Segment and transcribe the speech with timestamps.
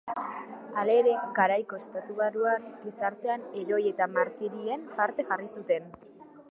[0.83, 5.93] Halere, garaiko estatubatuar gizartean heroi eta martirien pare jarri zuten.